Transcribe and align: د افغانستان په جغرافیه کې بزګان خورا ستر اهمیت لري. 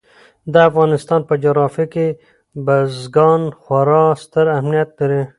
د 0.53 0.55
افغانستان 0.69 1.21
په 1.29 1.33
جغرافیه 1.43 1.85
کې 1.93 2.07
بزګان 2.65 3.41
خورا 3.61 4.05
ستر 4.23 4.45
اهمیت 4.55 4.89
لري. 4.99 5.21